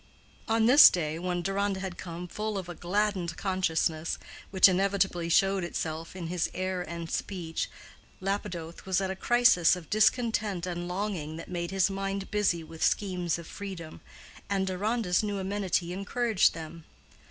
On 0.47 0.65
this 0.65 0.89
day, 0.89 1.19
when 1.19 1.43
Deronda 1.43 1.79
had 1.79 1.95
come 1.95 2.27
full 2.27 2.57
of 2.57 2.67
a 2.67 2.73
gladdened 2.73 3.37
consciousness, 3.37 4.17
which 4.49 4.67
inevitably 4.67 5.29
showed 5.29 5.63
itself 5.63 6.15
in 6.15 6.25
his 6.25 6.49
air 6.55 6.81
and 6.81 7.07
speech, 7.11 7.69
Lapidoth 8.19 8.87
was 8.87 8.99
at 8.99 9.11
a 9.11 9.15
crisis 9.15 9.75
of 9.75 9.91
discontent 9.91 10.65
and 10.65 10.87
longing 10.87 11.35
that 11.35 11.51
made 11.51 11.69
his 11.69 11.91
mind 11.91 12.31
busy 12.31 12.63
with 12.63 12.83
schemes 12.83 13.37
of 13.37 13.45
freedom, 13.45 14.01
and 14.49 14.65
Deronda's 14.65 15.21
new 15.21 15.37
amenity 15.37 15.93
encouraged 15.93 16.55
them. 16.55 16.83